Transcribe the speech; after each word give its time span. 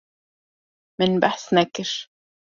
Min 0.99 1.17
behs 1.25 1.43
nekir. 1.59 1.91